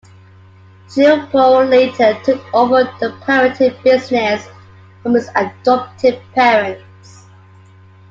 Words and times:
Cheung 0.87 1.29
Po 1.29 1.59
later 1.63 2.15
took 2.23 2.41
over 2.55 2.85
the 2.99 3.15
pirating 3.21 3.71
business 3.83 4.47
from 5.03 5.13
his 5.13 5.29
adoptive 5.35 6.19
parents. 6.33 7.25